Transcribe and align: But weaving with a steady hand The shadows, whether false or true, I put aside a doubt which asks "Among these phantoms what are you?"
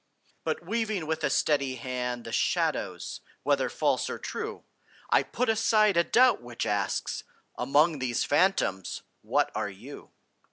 But 0.43 0.65
weaving 0.65 1.05
with 1.05 1.23
a 1.23 1.29
steady 1.29 1.75
hand 1.75 2.23
The 2.23 2.31
shadows, 2.31 3.19
whether 3.43 3.69
false 3.69 4.09
or 4.09 4.17
true, 4.17 4.63
I 5.11 5.21
put 5.21 5.47
aside 5.47 5.95
a 5.95 6.03
doubt 6.03 6.41
which 6.41 6.65
asks 6.65 7.23
"Among 7.55 7.99
these 7.99 8.23
phantoms 8.23 9.03
what 9.21 9.51
are 9.53 9.69
you?" 9.69 10.09